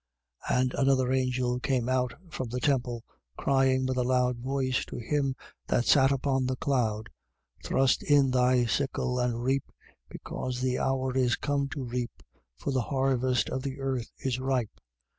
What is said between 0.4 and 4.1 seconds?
14:15. And another angel came out from the temple, crying with a